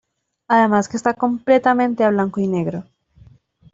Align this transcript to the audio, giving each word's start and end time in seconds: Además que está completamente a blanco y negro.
Además 0.47 0.87
que 0.89 0.97
está 0.97 1.13
completamente 1.13 2.03
a 2.03 2.09
blanco 2.09 2.39
y 2.41 2.47
negro. 2.47 2.85